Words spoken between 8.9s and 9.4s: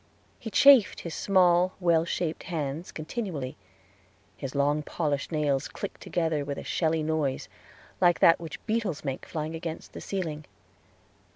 make